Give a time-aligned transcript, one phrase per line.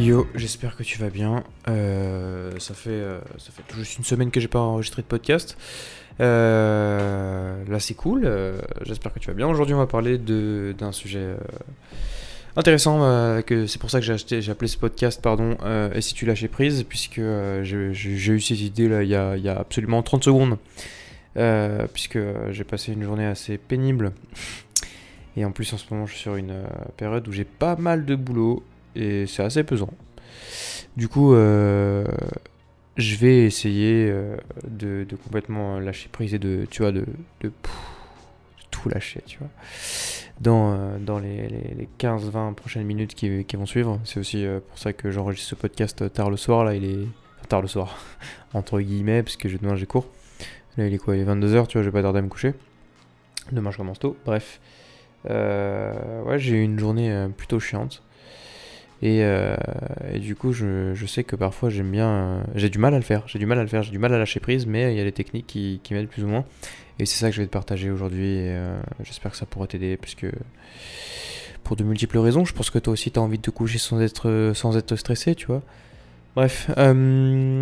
[0.00, 1.44] Yo, j'espère que tu vas bien.
[1.68, 5.06] Euh, ça, fait, euh, ça fait tout juste une semaine que j'ai pas enregistré de
[5.06, 5.58] podcast.
[6.20, 8.26] Euh, là, c'est cool.
[8.86, 9.46] j'espère que tu vas bien.
[9.46, 11.36] Aujourd'hui, on va parler d'un sujet
[12.56, 13.00] intéressant.
[13.42, 15.58] que c'est pour ça que j'ai acheté, j'ai appelé ce podcast, pardon.
[15.94, 17.20] et si tu lâchais prise, puisque
[17.62, 20.56] j'ai eu cette idée là il y a, y a absolument 30 secondes.
[21.92, 22.18] Puisque
[22.52, 24.12] j'ai passé une journée assez pénible.
[25.36, 26.54] Et en plus, en ce moment, je suis sur une
[26.96, 29.90] période où j'ai pas mal de boulot et c'est assez pesant.
[30.96, 32.04] Du coup, euh,
[32.96, 34.36] je vais essayer euh,
[34.68, 37.06] de, complètement lâcher prise et de, tu vois, de,
[37.40, 37.52] de,
[38.70, 39.48] tout lâcher, tu vois.
[40.40, 44.00] Dans, euh, dans les, les, les 15-20 prochaines minutes qui, vont suivre.
[44.04, 46.64] C'est aussi pour ça que j'enregistre ce podcast tard le soir.
[46.64, 47.06] Là, il est.
[47.36, 47.96] enfin, tard le soir,
[48.54, 50.06] entre guillemets, parce que demain j'ai cours.
[50.76, 52.28] Là, il est quoi Il est 22h, tu vois, je vais pas tarder à me
[52.28, 52.54] coucher.
[53.52, 54.16] Demain, je commence tôt.
[54.24, 54.60] Bref.
[55.24, 58.02] Ouais, j'ai eu une journée plutôt chiante.
[59.02, 59.56] Et, euh,
[60.12, 62.08] et du coup, je, je sais que parfois j'aime bien.
[62.08, 63.22] euh, j'ai du mal à le faire.
[63.26, 63.82] J'ai du mal à le faire.
[63.82, 66.08] J'ai du mal à lâcher prise, mais il y a des techniques qui, qui m'aident
[66.08, 66.44] plus ou moins.
[66.98, 68.36] Et c'est ça que je vais te partager aujourd'hui.
[68.38, 70.26] Euh, j'espère que ça pourra t'aider, puisque
[71.64, 73.78] pour de multiples raisons, je pense que toi aussi tu as envie de te coucher
[73.78, 75.62] sans être, sans être stressé, tu vois.
[76.36, 77.60] Bref, l'une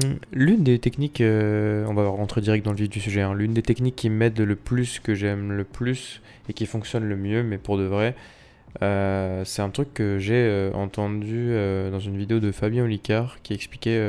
[0.63, 3.97] des techniques, on va rentrer direct dans le vif du sujet, hein, l'une des techniques
[3.97, 7.79] qui m'aide le plus, que j'aime le plus et qui fonctionne le mieux, mais pour
[7.79, 8.15] de vrai,
[8.83, 13.39] euh, c'est un truc que j'ai euh, entendu euh, dans une vidéo de Fabien Olicard
[13.43, 14.01] qui expliquait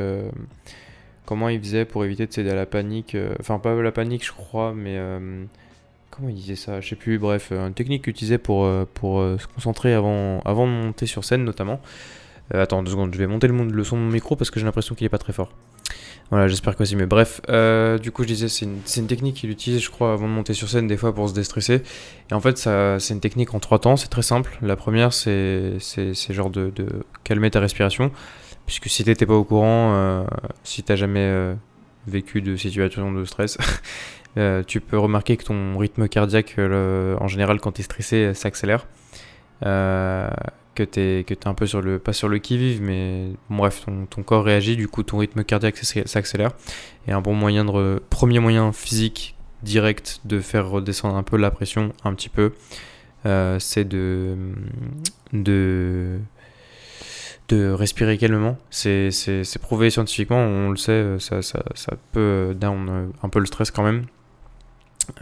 [1.25, 3.15] comment il faisait pour éviter de céder à la panique.
[3.39, 4.99] Enfin, pas la panique, je crois, mais
[6.11, 7.19] comment il disait ça Je sais plus.
[7.19, 11.79] Bref, une technique qu'il utilisait pour, pour se concentrer avant, de monter sur scène, notamment.
[12.51, 14.65] Attends deux secondes, je vais monter le, le son de mon micro parce que j'ai
[14.65, 15.51] l'impression qu'il est pas très fort.
[16.31, 17.07] Voilà, j'espère que c'est mieux.
[17.07, 20.33] Bref, euh, du coup, je disais, c'est une, technique qu'il utilise, je crois, avant de
[20.33, 21.81] monter sur scène, des fois pour se déstresser.
[22.29, 24.57] Et en fait, c'est une technique en trois temps, c'est très simple.
[24.61, 25.79] La première, c'est,
[26.29, 26.71] genre de,
[27.23, 28.11] calmer ta respiration.
[28.67, 30.23] Puisque si t'étais pas au courant, euh,
[30.63, 31.55] si t'as jamais euh,
[32.05, 33.57] vécu de situation de stress,
[34.67, 38.85] tu peux remarquer que ton rythme cardiaque, en général, quand t'es stressé, s'accélère.
[39.65, 40.29] Euh,
[40.79, 43.83] que t'es que t'es un peu sur le pas sur le qui vive mais bref
[43.85, 46.51] ton, ton corps réagit du coup ton rythme cardiaque s'accé- s'accélère.
[47.07, 51.37] Et un bon moyen de re- premier moyen physique direct de faire redescendre un peu
[51.37, 52.53] la pression un petit peu
[53.25, 54.35] euh, c'est de
[55.33, 56.17] de
[57.49, 58.57] de respirer calmement.
[58.69, 59.09] C'est
[59.61, 63.83] prouvé scientifiquement on le sait ça ça, ça peut down un peu le stress quand
[63.83, 64.03] même.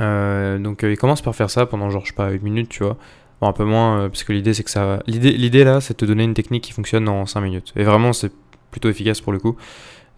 [0.01, 2.68] Euh, donc euh, il commence par faire ça pendant genre je sais pas une minute
[2.69, 2.97] tu vois
[3.42, 5.03] Bon, un peu moins, euh, parce que l'idée c'est que ça.
[5.08, 7.74] L'idée, là, c'est de te donner une technique qui fonctionne en 5 minutes.
[7.75, 8.31] Et vraiment, c'est
[8.72, 9.56] plutôt efficace pour le coup,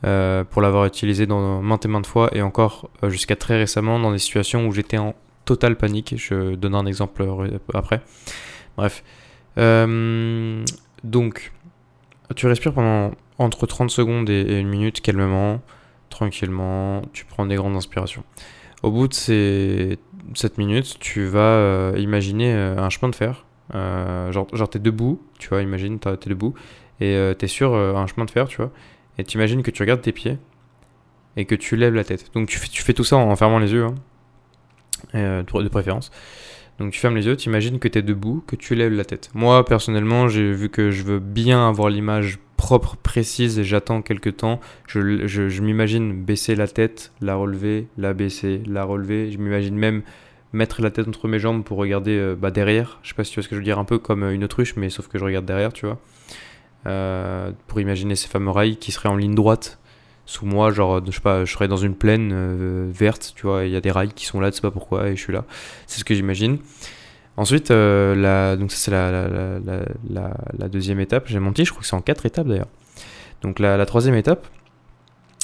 [0.05, 3.99] euh, pour l'avoir utilisé dans maintes et maintes fois, et encore euh, jusqu'à très récemment
[3.99, 5.15] dans des situations où j'étais en
[5.45, 6.15] totale panique.
[6.17, 8.01] Je donne un exemple euh, après.
[8.77, 9.03] Bref.
[11.03, 11.53] Donc,
[12.35, 15.61] tu respires pendant entre 30 secondes et, et une minute calmement,
[16.09, 17.01] tranquillement.
[17.13, 18.23] Tu prends des grandes inspirations.
[18.83, 19.99] Au bout de ces
[20.35, 23.45] 7 minutes, tu vas euh, imaginer euh, un chemin de fer.
[23.75, 26.53] Euh, genre, genre t'es debout, tu vois, imagine, t'es debout,
[26.99, 28.71] et t'es sur un chemin de fer, tu vois,
[29.17, 30.37] et tu imagines que tu regardes tes pieds,
[31.37, 32.31] et que tu lèves la tête.
[32.33, 33.85] Donc tu fais, tout ça en fermant les yeux,
[35.13, 36.11] hein, de préférence.
[36.79, 39.05] Donc tu fermes les yeux, tu imagines que tu es debout, que tu lèves la
[39.05, 39.29] tête.
[39.33, 44.35] Moi, personnellement, j'ai vu que je veux bien avoir l'image propre, précise, et j'attends quelques
[44.37, 44.59] temps.
[44.85, 49.31] Je, je- m'imagine baisser la tête, la relever, la baisser, la relever.
[49.31, 50.01] Je m'imagine même
[50.51, 52.99] mettre la tête entre mes jambes pour regarder euh, bah, derrière.
[53.01, 54.33] Je sais pas si tu vois ce que je veux dire, un peu comme euh,
[54.33, 55.99] une autruche, mais sauf que je regarde derrière, tu vois.
[56.85, 59.79] Euh, pour imaginer ces fameux rails qui seraient en ligne droite
[60.25, 63.71] sous moi, genre, je sais pas, je serais dans une plaine verte, tu vois, il
[63.71, 65.43] y a des rails qui sont là, tu sais pas pourquoi, et je suis là.
[65.87, 66.59] C'est ce que j'imagine.
[67.39, 69.09] Ensuite, euh, la, donc ça c'est la,
[70.09, 71.23] la, la, deuxième étape.
[71.27, 72.67] J'ai menti, je crois que c'est en quatre étapes d'ailleurs.
[73.41, 74.45] Donc la, troisième étape,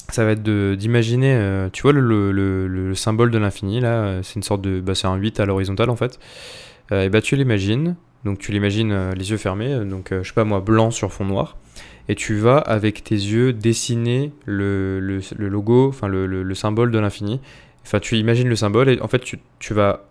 [0.10, 4.04] ça va être d'imaginer, euh, tu vois, le, le, le- le symbole de l'infini, là,
[4.04, 6.20] euh, c'est une sorte de, bah, c'est un 8 à l'horizontale en fait.
[6.92, 7.96] Et bah tu l'imagines,
[8.26, 11.56] donc tu l'imagines les yeux fermés, donc je sais pas moi, blanc sur fond noir.
[12.10, 15.00] Et tu vas avec tes yeux dessiner le,
[15.40, 17.40] logo, enfin le symbole de l'infini.
[17.86, 20.06] Enfin tu imagines le symbole et en fait tu, tu vas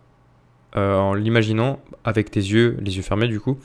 [0.76, 3.58] euh, en l'imaginant avec tes yeux, les yeux fermés du coup,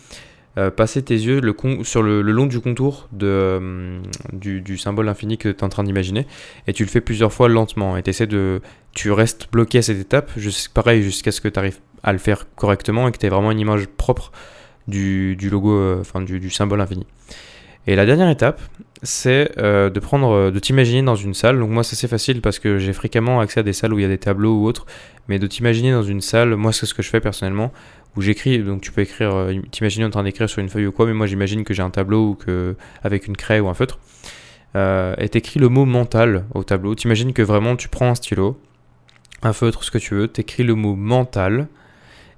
[0.58, 4.00] euh, passer tes yeux le sur le, long du contour de, euh,
[4.34, 6.26] du, du symbole infini que tu es en train d'imaginer
[6.68, 8.62] et tu le fais plusieurs fois lentement et de
[8.94, 12.20] tu restes bloqué à cette étape jus- pareil jusqu'à ce que tu arrives à le
[12.20, 14.32] faire correctement et que tu aies vraiment une image propre
[14.88, 17.06] du, du logo enfin du, du symbole infini.
[17.88, 18.60] Et la dernière étape
[19.04, 21.60] c'est euh, de prendre euh, de t'imaginer dans une salle.
[21.60, 24.02] Donc moi c'est assez facile parce que j'ai fréquemment accès à des salles où il
[24.02, 24.86] y a des tableaux ou autres.
[25.28, 27.72] Mais de t'imaginer dans une salle moi c'est ce que je fais personnellement
[28.18, 30.92] où j'écris, donc tu peux écrire, euh, t'imaginer en train d'écrire sur une feuille ou
[30.92, 33.76] quoi, mais moi j'imagine que j'ai un tableau ou que, avec une craie ou un
[33.76, 34.00] feutre,
[34.76, 36.96] et t'écris le mot mental au tableau.
[36.96, 38.60] T'imagines que vraiment tu prends un stylo,
[39.44, 41.68] un feutre, ce que tu veux, t'écris le mot mental,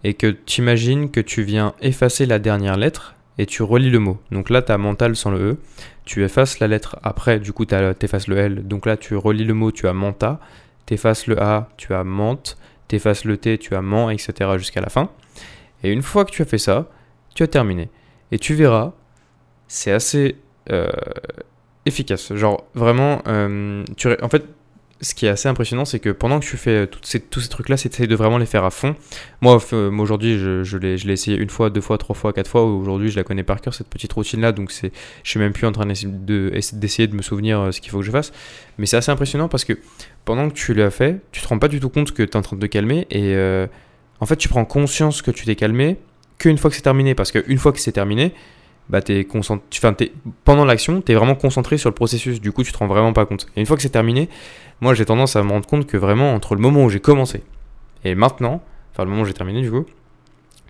[0.03, 4.19] et que t'imagines que tu viens effacer la dernière lettre, et tu relis le mot.
[4.29, 5.57] Donc là, tu as mental sans le E,
[6.05, 9.45] tu effaces la lettre après, du coup tu effaces le L, donc là tu relis
[9.45, 10.39] le mot, tu as menta,
[10.85, 12.55] tu effaces le A, tu as mente,
[12.87, 14.51] tu effaces le T, tu as ment, etc.
[14.57, 15.09] jusqu'à la fin.
[15.81, 16.87] Et une fois que tu as fait ça,
[17.33, 17.89] tu as terminé.
[18.31, 18.93] Et tu verras,
[19.67, 20.35] c'est assez
[20.71, 20.91] euh,
[21.87, 22.35] efficace.
[22.35, 24.45] Genre, vraiment, euh, tu, en fait,
[25.01, 27.75] ce qui est assez impressionnant, c'est que pendant que tu fais ces, tous ces trucs-là,
[27.75, 28.95] c'est de vraiment les faire à fond.
[29.41, 32.63] Moi, moi aujourd'hui, je, je l'ai essayé une fois, deux fois, trois fois, quatre fois.
[32.63, 34.51] Aujourd'hui, je la connais par cœur, cette petite routine-là.
[34.51, 34.89] Donc, je
[35.23, 38.05] suis même plus en train d'essayer de, de, me souvenir euh, ce qu'il faut que
[38.05, 38.31] je fasse.
[38.77, 39.73] Mais c'est assez impressionnant parce que
[40.23, 42.35] pendant que tu l'as fait, tu te rends pas du tout compte que tu es
[42.35, 43.07] en train de te calmer.
[43.09, 43.35] Et
[44.19, 45.97] en fait, tu prends conscience que tu t'es calmé
[46.37, 47.15] qu'une fois que c'est terminé.
[47.15, 48.33] Parce qu'une fois que c'est terminé,
[48.91, 48.99] bah,
[49.35, 49.95] enfin,
[50.43, 52.41] pendant l'action, tu es vraiment concentré sur le processus.
[52.41, 53.47] Du coup, tu te rends vraiment pas compte.
[53.55, 54.27] Et une fois que c'est terminé,
[54.81, 57.41] moi j'ai tendance à me rendre compte que vraiment, entre le moment où j'ai commencé
[58.03, 58.61] et maintenant,
[58.91, 59.85] enfin le moment où j'ai terminé du coup,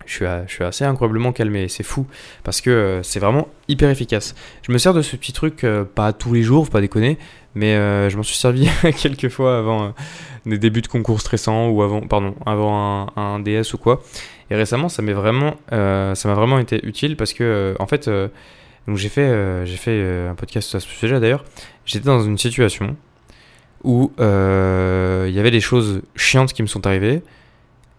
[0.06, 1.68] je suis, je suis, assez incroyablement calmé.
[1.68, 2.06] C'est fou
[2.44, 4.34] parce que euh, c'est vraiment hyper efficace.
[4.62, 7.18] Je me sers de ce petit truc, euh, pas tous les jours, faut pas déconner,
[7.54, 9.94] mais euh, je m'en suis servi quelques fois avant
[10.46, 14.02] des débuts de concours stressants ou avant, pardon, avant un, DS ou quoi.
[14.52, 18.10] Et récemment, vraiment, ça m'a vraiment été utile parce que en fait,
[18.86, 19.26] donc j'ai fait,
[20.28, 21.44] un podcast à ce sujet d'ailleurs.
[21.86, 22.96] J'étais dans une situation
[23.82, 24.22] où il
[25.32, 27.22] y avait des choses chiantes qui me sont arrivées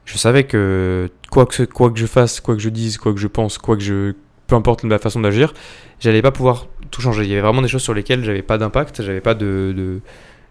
[0.05, 3.19] je savais que quoi que, quoi que je fasse, quoi que je dise, quoi que
[3.19, 4.13] je pense, quoi que je.
[4.47, 5.53] peu importe la façon d'agir,
[5.99, 7.23] j'allais pas pouvoir tout changer.
[7.23, 10.01] Il y avait vraiment des choses sur lesquelles j'avais pas d'impact, j'avais pas de, de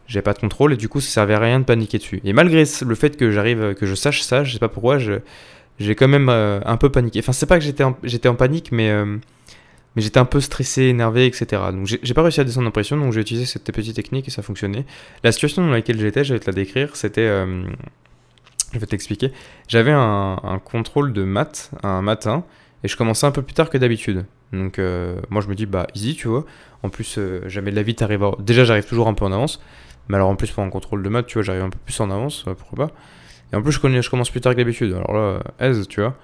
[0.07, 2.21] j'avais pas de contrôle et du coup ça servait à rien de paniquer dessus.
[2.25, 4.99] Et malgré le fait que j'arrive, que je sache ça, je sais pas pourquoi,
[5.83, 7.21] j'ai quand même euh, un peu paniqué.
[7.21, 7.97] Enfin c'est pas que j'étais en,
[8.27, 9.17] en panique, mais euh,
[9.95, 11.63] mais j'étais un peu stressé, énervé, etc.
[11.73, 14.43] Donc j'ai pas réussi à descendre l'impression, donc j'ai utilisé cette petite technique et ça
[14.43, 14.87] fonctionnait.
[15.23, 17.65] La situation dans laquelle j'étais, je vais te la décrire, c'était euh,
[18.73, 19.33] je vais t'expliquer.
[19.69, 22.45] J'avais un, contrôle de maths un matin
[22.85, 24.25] et je commençais un peu plus tard que d'habitude.
[24.53, 24.79] Donc
[25.31, 26.47] moi je me dis bah easy tu vois.
[26.83, 29.61] En plus jamais de la vie t'arrives Déjà j'arrive toujours un peu en avance.
[30.09, 32.01] Mais alors en plus pour un contrôle de maths tu vois j'arrive un peu plus
[32.01, 32.95] en avance, pourquoi pas.
[33.53, 34.93] Et en plus je, commence plus tard que d'habitude.
[34.93, 36.17] Alors là, aise tu vois.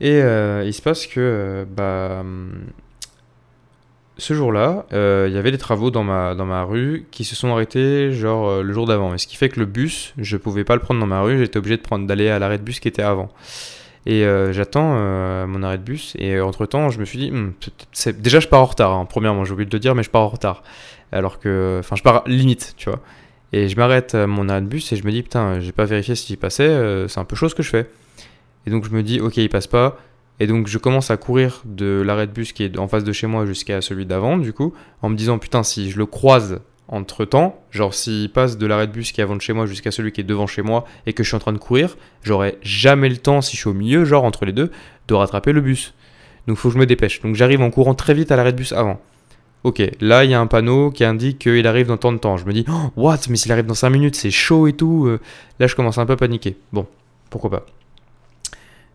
[0.00, 2.24] Et il se passe que bah
[4.16, 7.34] ce jour-là, euh, il y avait des travaux dans ma, dans ma rue qui se
[7.34, 9.14] sont arrêtés genre euh, le jour d'avant.
[9.14, 11.38] Et ce qui fait que le bus, je pouvais pas le prendre dans ma rue,
[11.38, 13.30] j'étais obligé de prendre d'aller à l'arrêt de bus qui était avant.
[14.06, 14.94] Et euh, j'attends
[15.46, 17.54] mon arrêt de bus et entre temps, je me suis dit, hmm,
[18.18, 18.92] déjà je pars en retard.
[18.92, 20.62] Hein, premièrement, j'ai oublié de le dire, mais je pars en retard.
[21.10, 23.00] Alors que, enfin, je pars limite, tu vois.
[23.52, 25.84] Et je m'arrête à mon arrêt de bus et je me dis, putain, j'ai pas
[25.84, 27.88] vérifié s'il passait, c'est un peu chaud ce que je fais.
[28.66, 29.98] Et donc je me dis, ok, il passe pas
[30.40, 33.12] et donc je commence à courir de l'arrêt de bus qui est en face de
[33.12, 36.60] chez moi jusqu'à celui d'avant, du coup, en me disant putain si je le croise
[36.88, 39.66] entre temps, genre s'il passe de l'arrêt de bus qui est avant de chez moi
[39.66, 41.96] jusqu'à celui qui est devant chez moi et que je suis en train de courir,
[42.22, 44.70] j'aurai jamais le temps, si je suis au milieu, genre entre les deux,
[45.08, 45.94] de rattraper le bus.
[46.46, 47.22] Donc faut que je me dépêche.
[47.22, 49.00] Donc j'arrive en courant très vite à l'arrêt de bus avant.
[49.64, 52.36] Ok, là il y a un panneau qui indique qu'il arrive dans tant de temps.
[52.36, 55.06] Je me dis, oh, what, mais s'il arrive dans 5 minutes, c'est chaud et tout.
[55.06, 55.20] Euh.
[55.58, 56.56] Là je commence un peu à paniquer.
[56.72, 56.86] Bon,
[57.30, 57.66] pourquoi pas.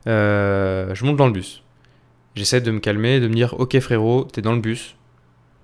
[0.07, 1.63] Euh, je monte dans le bus.
[2.35, 4.95] J'essaie de me calmer, de me dire Ok, frérot, t'es dans le bus,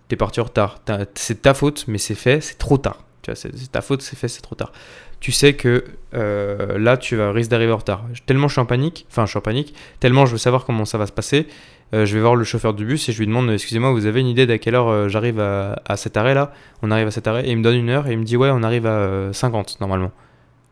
[0.07, 0.81] t'es parti en retard.
[1.13, 3.04] C'est ta faute, mais c'est fait, c'est trop tard.
[3.33, 4.71] C'est ta faute, c'est fait, c'est trop tard.
[5.19, 8.05] Tu sais que euh, là, tu vas risque d'arriver en retard.
[8.25, 10.85] Tellement je suis en panique, enfin, je suis en panique, tellement je veux savoir comment
[10.85, 11.47] ça va se passer.
[11.93, 14.19] Euh, je vais voir le chauffeur du bus et je lui demande Excusez-moi, vous avez
[14.19, 16.51] une idée d'à quelle heure j'arrive à, cet arrêt là
[16.81, 18.37] On arrive à cet arrêt et il me donne une heure et il me dit
[18.37, 20.11] Ouais, on arrive à 50 normalement.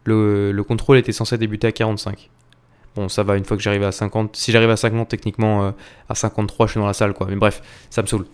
[0.05, 2.29] Le, le contrôle était censé débuter à 45.
[2.95, 4.35] Bon, ça va une fois que j'arrive à 50.
[4.35, 5.71] Si j'arrive à 50, techniquement, euh,
[6.09, 7.27] à 53, je suis dans la salle, quoi.
[7.27, 8.25] Mais bref, ça me saoule.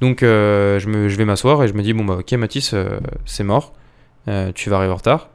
[0.00, 3.44] Donc, euh, je, vais m'asseoir et je me dis, bon, bah, ok, Mathis, euh, c'est
[3.44, 3.74] mort.
[4.54, 5.30] tu vas arriver en retard.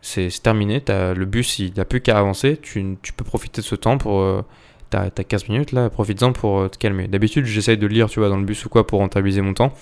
[0.00, 0.82] C'est terminé.
[0.88, 2.56] As, le bus, il n'a plus qu'à avancer.
[2.56, 4.44] Tu, tu, peux profiter de ce temps pour.
[4.90, 7.08] T'as as 15 minutes là, profites-en pour te calmer.
[7.08, 9.74] D'habitude, j'essaye de lire, tu vois, dans le bus ou quoi pour rentabiliser mon temps.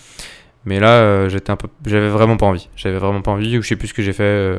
[0.65, 1.69] Mais là, j'étais un peu.
[1.85, 2.69] J'avais vraiment pas envie.
[2.77, 4.59] J'avais vraiment pas envie, ou je sais plus ce que j'ai fait.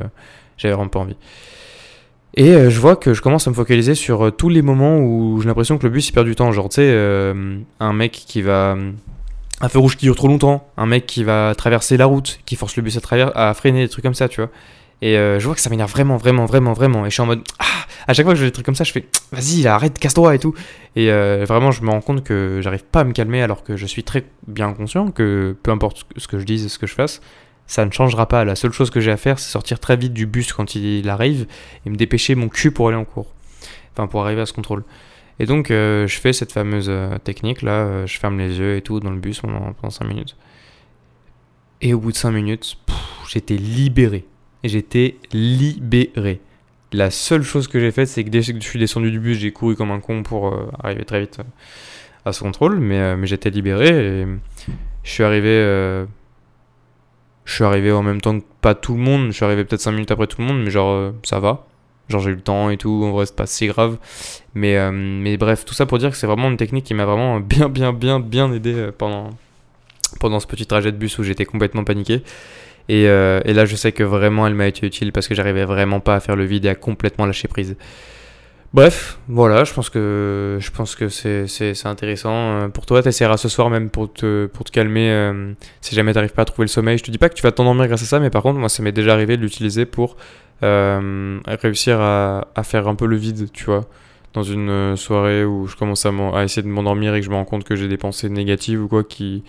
[0.58, 1.18] j'avais vraiment pas envie.
[2.38, 5.00] Et euh, je vois que je commence à me focaliser sur euh, tous les moments
[5.00, 6.52] où j'ai l'impression que le bus il perd du temps.
[6.52, 8.78] Genre, tu sais, euh, un mec qui va.
[9.60, 12.56] Un feu rouge qui dure trop longtemps, un mec qui va traverser la route, qui
[12.56, 14.52] force le bus à, à freiner, des trucs comme ça, tu vois.
[15.02, 17.06] Et je vois que ça m'énerve vraiment, vraiment, vraiment, vraiment.
[17.06, 17.42] Et je suis en mode.
[17.60, 17.66] Ah
[18.08, 20.36] À chaque fois que je fais des trucs comme ça, je fais Vas-y, arrête, casse-toi
[20.36, 20.54] et tout.
[20.96, 21.10] Et
[21.46, 24.04] vraiment, je me rends compte que j'arrive pas à me calmer alors que je suis
[24.04, 27.22] très bien conscient que peu importe ce que je dise, ce que je fasse,
[27.68, 28.46] ça ne changera pas.
[28.46, 31.10] La seule chose que j'ai à faire, c'est sortir très vite du bus quand il
[31.10, 31.46] arrive
[31.86, 33.34] et me dépêcher mon cul pour aller en cours.
[33.94, 34.84] enfin pour arriver à ce contrôle.
[35.40, 36.92] Et donc je fais cette fameuse
[37.24, 40.36] technique là, je ferme les yeux et tout dans le bus pendant, pendant 5 minutes.
[41.82, 42.78] Et au bout de 5 minutes,
[43.30, 44.26] j'étais libéré.
[44.64, 46.42] J'étais libéré.
[46.94, 49.38] La seule chose que j'ai faite, c'est que dès que je suis descendu du bus,
[49.38, 51.44] j'ai couru comme un con pour euh, arriver très vite euh,
[52.26, 54.26] à ce contrôle, mais, euh, mais j'étais libéré et
[55.04, 55.50] je suis arrivé.
[57.46, 59.28] je suis arrivé en même temps que pas tout le monde.
[59.28, 61.68] Je suis arrivé peut-être 5 minutes après tout le monde, mais genre ça va.
[62.10, 63.98] Genre j'ai eu le temps et tout, en vrai c'est pas si grave.
[64.54, 67.40] Mais, mais bref, tout ça pour dire que c'est vraiment une technique qui m'a vraiment
[67.42, 69.30] bien bien bien bien aidé pendant,
[70.20, 72.24] pendant ce petit trajet de bus où j'étais complètement paniqué.
[72.90, 76.00] Euh, et, là, je sais que vraiment, elle m'a été utile parce que j'arrivais vraiment
[76.00, 77.76] pas à faire le vide et à complètement lâcher prise.
[78.74, 82.32] Bref, voilà, je pense que, je pense que c'est, intéressant.
[82.34, 85.96] Euh, pour toi, tu essaieras ce soir même pour te, pour te calmer euh, si
[85.96, 86.98] jamais tu n'arrives pas à trouver le sommeil.
[86.98, 88.70] Je te dis pas que tu vas t'endormir grâce à ça, mais par contre, moi,
[88.70, 90.18] ça m'est déjà arrivé de l'utiliser pour
[90.62, 93.86] réussir à, faire un peu le vide, tu vois.
[94.34, 96.12] Dans une soirée où je commence à,
[96.44, 98.88] essayer de m'endormir et que je me rends compte que j'ai des pensées négatives ou
[98.88, 99.44] quoi qui,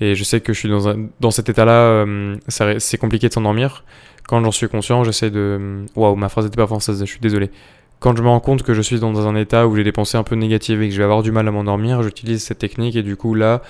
[0.00, 3.84] et je sais que je suis dans, dans cet état-là, euh, c'est compliqué de s'endormir.
[4.26, 5.84] Quand j'en suis conscient, j'essaie de...
[5.94, 7.50] Waouh, ma phrase n'était pas française, je suis désolé.
[8.00, 10.18] Quand je me rends compte que je suis dans un état où j'ai des pensées
[10.18, 12.96] un peu négatives et que je vais avoir du mal à m'endormir, j'utilise cette technique
[12.96, 13.62] et du coup là,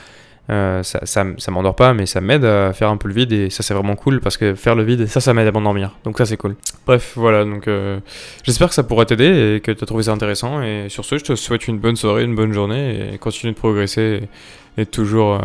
[0.51, 3.49] euh, ça, ça, m'endort pas, mais ça m'aide à faire un peu le vide et
[3.49, 5.97] ça c'est vraiment cool parce que faire le vide, ça, ça m'aide à m'endormir.
[6.05, 6.57] Donc ça c'est cool.
[6.87, 7.99] Bref, voilà, donc euh,
[8.43, 10.63] j'espère que ça pourra t'aider et que tu as trouvé ça intéressant.
[10.63, 13.59] Et sur ce, je te souhaite une bonne soirée, une bonne journée et continue de
[13.59, 14.29] progresser
[14.77, 15.41] et, toujours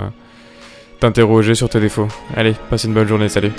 [0.99, 2.07] t'interroger sur tes défauts.
[2.35, 3.51] Allez, passe une bonne journée, salut.